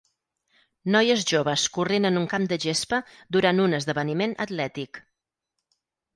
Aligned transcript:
Noies 0.95 1.25
joves 1.31 1.65
corrent 1.75 2.09
en 2.09 2.17
un 2.21 2.25
camp 2.31 2.47
de 2.55 2.59
gespa 2.65 3.01
durant 3.39 3.63
un 3.67 3.79
esdeveniment 3.81 4.35
atlètic. 4.49 5.01